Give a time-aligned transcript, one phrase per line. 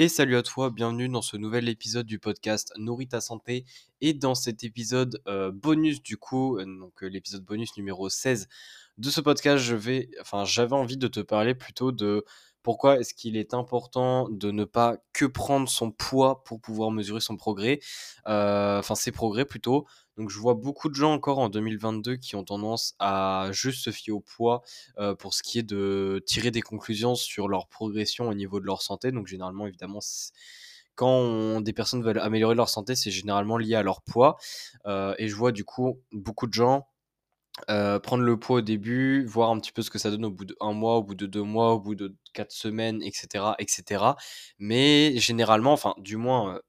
[0.00, 3.64] Et salut à toi, bienvenue dans ce nouvel épisode du podcast Nourris ta santé.
[4.00, 8.46] Et dans cet épisode euh, bonus du coup, euh, donc euh, l'épisode bonus numéro 16
[8.98, 12.24] de ce podcast, je vais, enfin j'avais envie de te parler plutôt de
[12.62, 17.20] pourquoi est-ce qu'il est important de ne pas que prendre son poids pour pouvoir mesurer
[17.20, 17.80] son progrès,
[18.24, 19.86] enfin ses progrès plutôt?
[20.16, 23.90] Donc je vois beaucoup de gens encore en 2022 qui ont tendance à juste se
[23.90, 24.62] fier au poids
[25.18, 28.82] pour ce qui est de tirer des conclusions sur leur progression au niveau de leur
[28.82, 29.12] santé.
[29.12, 30.00] Donc généralement évidemment
[30.96, 34.36] quand des personnes veulent améliorer leur santé, c'est généralement lié à leur poids.
[34.86, 36.88] et je vois du coup beaucoup de gens
[37.66, 40.44] prendre le poids au début, voir un petit peu ce que ça donne au bout
[40.44, 44.04] d'un mois, au bout de deux mois, au bout de quatre semaines, etc., etc.
[44.58, 46.60] Mais généralement, enfin, du moins,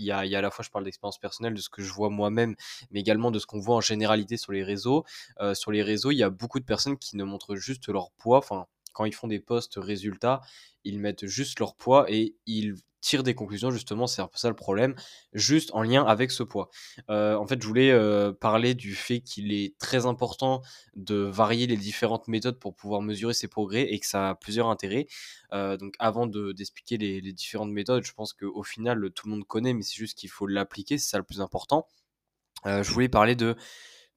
[0.00, 2.10] il y a, à la fois, je parle d'expérience personnelle, de ce que je vois
[2.10, 2.56] moi-même,
[2.90, 5.04] mais également de ce qu'on voit en généralité sur les réseaux.
[5.40, 8.10] Euh, sur les réseaux, il y a beaucoup de personnes qui ne montrent juste leur
[8.12, 8.38] poids.
[8.38, 10.40] Enfin, quand ils font des posts résultats,
[10.84, 14.48] ils mettent juste leur poids et ils tirent des conclusions, justement, c'est un peu ça
[14.48, 14.94] le problème,
[15.32, 16.70] juste en lien avec ce poids.
[17.08, 20.62] Euh, en fait, je voulais euh, parler du fait qu'il est très important
[20.96, 24.68] de varier les différentes méthodes pour pouvoir mesurer ses progrès et que ça a plusieurs
[24.68, 25.06] intérêts.
[25.52, 29.46] Euh, donc, avant d'expliquer les, les, différentes méthodes, je pense qu'au final, tout le monde
[29.46, 31.86] connaît, mais c'est juste qu'il faut l'appliquer, c'est ça le plus important.
[32.64, 33.56] je voulais parler de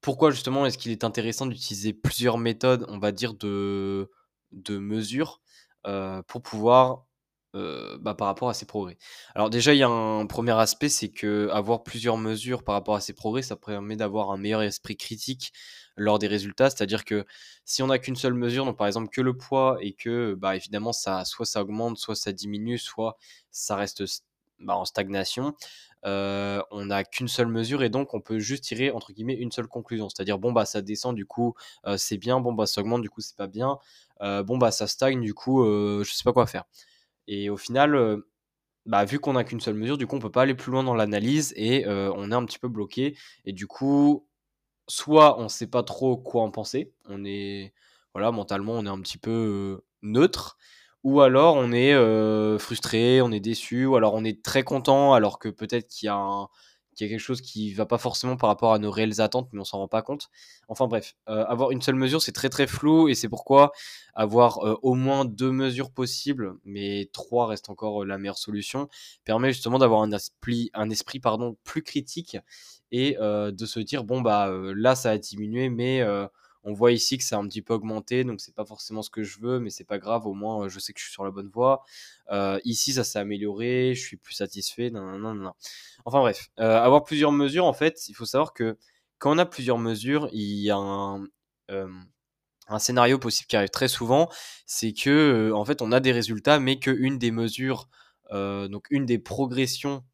[0.00, 4.10] pourquoi justement est-ce qu'il est intéressant d'utiliser plusieurs méthodes, on va dire, de,
[4.50, 5.40] de mesure
[6.26, 7.06] pour pouvoir
[7.54, 8.96] bah, par rapport à ses progrès.
[9.34, 12.94] Alors déjà, il y a un premier aspect, c'est que avoir plusieurs mesures par rapport
[12.96, 15.52] à ses progrès, ça permet d'avoir un meilleur esprit critique
[15.96, 16.70] lors des résultats.
[16.70, 17.24] C'est-à-dire que
[17.64, 20.56] si on n'a qu'une seule mesure, donc par exemple que le poids, et que bah,
[20.56, 23.16] évidemment, ça, soit ça augmente, soit ça diminue, soit
[23.50, 24.02] ça reste
[24.60, 25.54] bah, en stagnation,
[26.04, 29.66] on n'a qu'une seule mesure et donc on peut juste tirer entre guillemets une seule
[29.68, 30.08] conclusion.
[30.08, 31.54] C'est-à-dire bon bah ça descend du coup
[31.96, 33.78] c'est bien, bon bah ça augmente du coup c'est pas bien,
[34.20, 36.64] bon bah ça stagne du coup je sais pas quoi faire.
[37.28, 38.28] Et au final, euh,
[38.86, 40.84] bah, vu qu'on n'a qu'une seule mesure, du coup, on peut pas aller plus loin
[40.84, 43.16] dans l'analyse et euh, on est un petit peu bloqué.
[43.44, 44.26] Et du coup,
[44.88, 47.74] soit on sait pas trop quoi en penser, on est,
[48.14, 49.30] voilà, mentalement, on est un petit peu
[49.80, 50.58] euh, neutre,
[51.04, 51.94] ou alors on est
[52.58, 56.10] frustré, on est déçu, ou alors on est très content, alors que peut-être qu'il y
[56.10, 56.48] a un
[56.94, 59.48] qu'il y a quelque chose qui va pas forcément par rapport à nos réelles attentes,
[59.52, 60.28] mais on s'en rend pas compte.
[60.68, 63.72] Enfin bref, euh, avoir une seule mesure, c'est très très flou et c'est pourquoi
[64.14, 68.88] avoir euh, au moins deux mesures possibles, mais trois reste encore euh, la meilleure solution,
[69.24, 72.36] permet justement d'avoir un esprit, un esprit pardon, plus critique
[72.94, 76.04] et de se dire bon bah là ça a diminué, mais
[76.64, 79.22] on voit ici que c'est un petit peu augmenté, donc c'est pas forcément ce que
[79.22, 81.30] je veux, mais c'est pas grave, au moins je sais que je suis sur la
[81.30, 81.82] bonne voie.
[82.30, 84.90] Euh, ici, ça s'est amélioré, je suis plus satisfait.
[84.90, 85.52] Non, non, non,
[86.04, 88.76] Enfin bref, euh, avoir plusieurs mesures, en fait, il faut savoir que
[89.18, 91.24] quand on a plusieurs mesures, il y a un,
[91.70, 91.88] euh,
[92.68, 94.28] un scénario possible qui arrive très souvent,
[94.66, 97.88] c'est que en fait on a des résultats, mais qu'une des mesures,
[98.32, 100.04] donc une des progressions,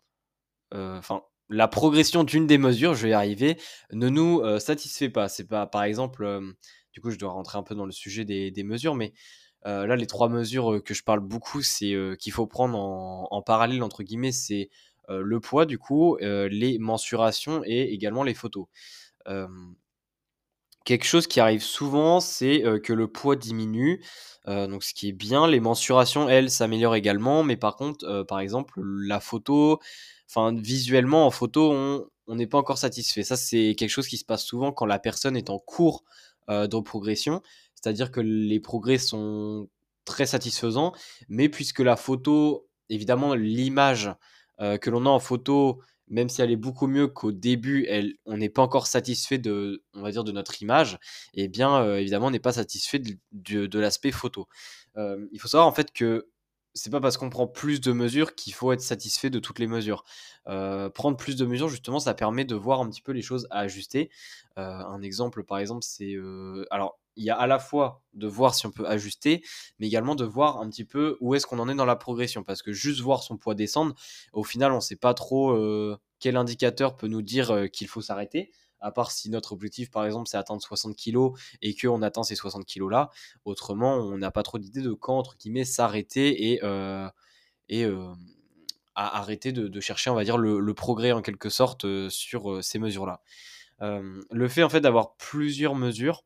[0.72, 3.58] enfin la progression d'une des mesures, je vais y arriver,
[3.92, 5.28] ne nous euh, satisfait pas.
[5.28, 6.40] C'est pas, par exemple, euh,
[6.92, 9.12] du coup, je dois rentrer un peu dans le sujet des, mesures, mais
[9.66, 13.82] euh, là, les trois mesures que je parle beaucoup, c'est qu'il faut prendre en, parallèle,
[13.82, 14.70] entre guillemets, c'est
[15.08, 18.66] le poids, du coup, les mensurations et également les photos.
[20.84, 24.02] quelque chose qui arrive souvent, c'est que le poids diminue.
[24.46, 28.80] donc, ce qui est bien, les mensurations, elles, s'améliorent également, mais par contre, par exemple,
[28.82, 29.80] la photo,
[30.28, 31.72] enfin, visuellement, en photo,
[32.28, 33.22] on n'est pas encore satisfait.
[33.22, 36.04] Ça, c'est quelque chose qui se passe souvent quand la personne est en cours
[36.50, 37.42] euh, de progression.
[37.74, 39.68] C'est-à-dire que les progrès sont
[40.04, 40.92] très satisfaisants,
[41.28, 44.10] mais puisque la photo, évidemment, l'image
[44.60, 47.86] euh, que l'on a en photo, même si elle est beaucoup mieux qu'au début,
[48.24, 50.98] on n'est pas encore satisfait de, on va dire, de notre image,
[51.34, 52.98] et eh bien, euh, évidemment, on n'est pas satisfait
[53.32, 54.48] de l'aspect photo.
[54.96, 56.28] il faut savoir en fait que
[56.78, 59.66] c'est pas parce qu'on prend plus de mesures qu'il faut être satisfait de toutes les
[59.66, 60.04] mesures.
[60.46, 63.46] Euh, prendre plus de mesures, justement, ça permet de voir un petit peu les choses
[63.50, 64.10] à ajuster.
[64.58, 66.14] Euh, un exemple, par exemple, c'est.
[66.14, 69.42] Euh, alors, il y a à la fois de voir si on peut ajuster,
[69.78, 72.44] mais également de voir un petit peu où est-ce qu'on en est dans la progression.
[72.44, 73.94] Parce que juste voir son poids descendre,
[74.32, 75.56] au final, on ne sait pas trop
[76.20, 80.28] quel indicateur peut nous dire qu'il faut s'arrêter à part si notre objectif, par exemple,
[80.28, 81.30] c'est atteindre 60 kg
[81.62, 83.10] et qu'on atteint ces 60 kg là.
[83.44, 87.08] Autrement, on n'a pas trop d'idée de quand, entre guillemets, s'arrêter et, euh,
[87.72, 88.14] euh,
[88.94, 93.20] arrêter de, chercher, on va dire, le, progrès en quelque sorte euh, sur ces mesures-là.
[93.80, 96.24] le fait, en fait, d'avoir plusieurs mesures,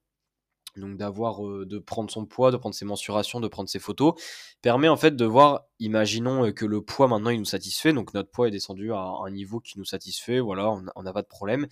[0.76, 4.14] donc d'avoir de prendre son poids, de prendre ses mensurations, de prendre ses photos,
[4.62, 8.30] permet en fait de voir, imaginons que le poids maintenant il nous satisfait, donc notre
[8.30, 11.66] poids est descendu à un niveau qui nous satisfait, voilà, on n'a pas de problème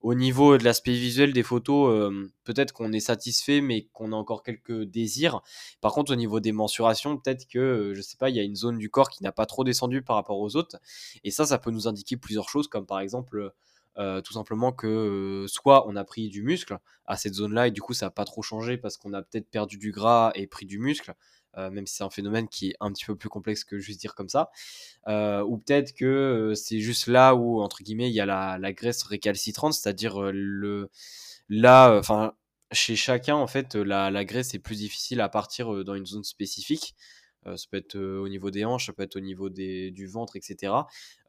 [0.00, 2.12] au niveau de l'aspect visuel des photos,
[2.44, 5.40] peut-être qu'on est satisfait, mais qu'on a encore quelques désirs.
[5.80, 8.56] Par contre, au niveau des mensurations, peut-être que, je sais pas, il y a une
[8.56, 10.76] zone du corps qui n'a pas trop descendu par rapport aux autres.
[11.24, 13.52] Et ça, ça peut nous indiquer plusieurs choses, comme par exemple,
[14.24, 17.94] tout simplement que soit on a pris du muscle à cette zone-là et du coup
[17.94, 20.78] ça n'a pas trop changé parce qu'on a peut-être perdu du gras et pris du
[20.78, 21.14] muscle,
[21.56, 24.14] même si c'est un phénomène qui est un petit peu plus complexe que juste dire
[24.14, 24.50] comme ça.
[25.06, 29.74] ou peut-être que c'est juste là où, entre guillemets, il y a la, graisse récalcitrante,
[29.74, 30.90] c'est-à-dire le
[31.48, 32.34] là, enfin,
[32.72, 36.94] chez chacun, en fait, la, graisse est plus difficile à partir dans une zone spécifique.
[37.48, 39.90] Euh, ça peut être euh, au niveau des hanches, ça peut être au niveau des,
[39.90, 40.72] du ventre, etc.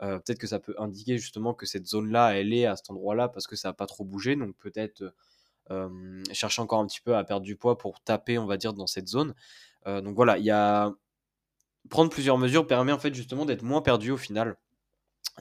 [0.02, 3.30] Euh, peut-être que ça peut indiquer justement que cette zone-là, elle est à cet endroit-là
[3.30, 4.36] parce que ça n'a pas trop bougé.
[4.36, 5.14] Donc peut-être
[6.32, 8.88] chercher encore un petit peu à perdre du poids pour taper, on va dire, dans
[8.88, 9.36] cette zone.
[9.86, 10.92] Donc voilà, il y a
[11.90, 14.58] prendre plusieurs mesures permet en fait justement d'être moins perdu au final.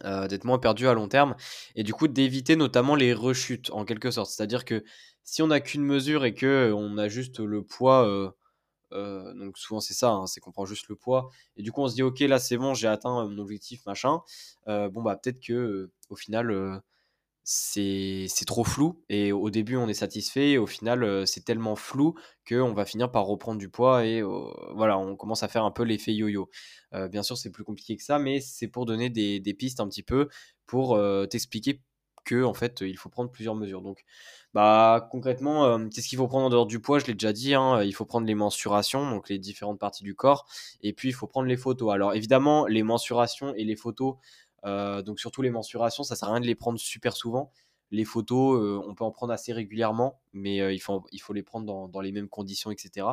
[0.05, 1.35] d'être moins perdu à long terme
[1.75, 4.31] et du coup d'éviter notamment les rechutes en quelque sorte.
[4.31, 4.85] C'est-à-dire que
[5.25, 8.32] si on n'a qu'une mesure et que on a juste le poids
[8.93, 11.82] euh, donc souvent c'est ça, hein, c'est qu'on prend juste le poids et du coup
[11.82, 14.20] on se dit ok là c'est bon j'ai atteint mon objectif machin.
[14.69, 16.82] Euh, bon bah peut-être que euh, au final
[17.50, 22.15] c'est trop flou et au début on est satisfait et au final c'est tellement flou
[22.47, 24.23] qu'on va finir par reprendre du poids et
[24.75, 26.50] voilà on commence à faire un peu l'effet yo-yo.
[27.11, 29.89] bien sûr c'est plus compliqué que ça mais c'est pour donner des, des, pistes un
[29.89, 30.29] petit peu
[30.67, 31.00] pour
[31.31, 31.81] t'expliquer
[32.29, 33.81] que en fait il faut prendre plusieurs mesures.
[33.81, 34.05] Donc
[34.55, 36.99] bah, concrètement, euh, qu'est-ce qu'il faut prendre en dehors du poids?
[36.99, 40.15] Je l'ai déjà dit, hein, il faut prendre les mensurations, donc les différentes parties du
[40.15, 40.47] corps,
[40.83, 41.93] et puis il faut prendre les photos.
[41.93, 46.32] Alors évidemment, les mensurations et les photos, euh, donc surtout les mensurations, ça sert à
[46.32, 47.52] rien de les prendre super souvent.
[47.90, 51.43] Les photos, euh, on peut en prendre assez régulièrement, mais il, faut, il faut les
[51.43, 53.06] prendre dans, les mêmes conditions, etc.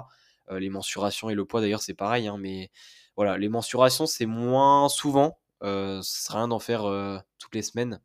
[0.49, 2.71] les mensurations et le poids, d'ailleurs, c'est pareil, hein, mais
[3.15, 5.39] voilà, les mensurations, c'est moins souvent.
[5.61, 6.83] sert à rien d'en faire
[7.39, 8.01] toutes les semaines.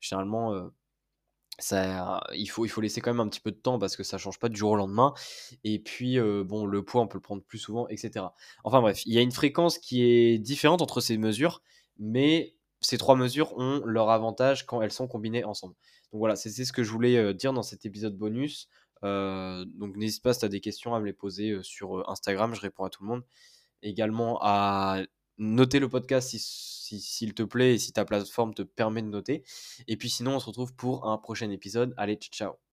[0.00, 0.70] Généralement,
[1.60, 4.02] ça, il, faut, il faut laisser quand même un petit peu de temps parce que
[4.02, 5.14] ça change pas du jour au lendemain.
[5.64, 8.26] Et puis, euh, bon, le poids, on peut le prendre plus souvent, etc.
[8.64, 11.62] Enfin bref, il y a une fréquence qui est différente entre ces mesures,
[11.98, 15.74] mais ces trois mesures ont leur avantage quand elles sont combinées ensemble.
[16.12, 18.68] Donc voilà, c'est ce que je voulais euh, dire dans cet épisode bonus.
[19.02, 22.54] Euh, donc n'hésite pas si tu as des questions à me les poser sur Instagram,
[22.54, 23.24] je réponds à tout le monde.
[23.82, 25.00] Également à
[25.40, 29.42] noter le podcast s'il si, te plaît et si ta plateforme te permet de noter.
[29.88, 31.94] Et puis sinon, on se retrouve pour un prochain épisode.
[31.96, 32.69] Allez, ciao